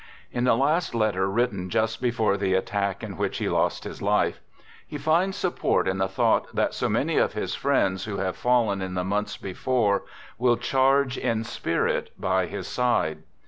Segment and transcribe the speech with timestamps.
[0.31, 4.41] In the last letter written just before the attack in which he lost his life,
[4.87, 8.81] he finds support in the thought that so many of his friends, who have fallen
[8.81, 10.01] in the months before,
[10.39, 13.19] will charge in spirit by his side.